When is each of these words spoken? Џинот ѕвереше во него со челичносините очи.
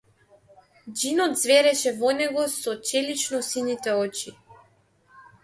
Џинот 1.01 1.33
ѕвереше 1.43 1.91
во 1.99 2.09
него 2.21 2.41
со 2.55 2.71
челичносините 2.89 3.91
очи. 4.03 4.29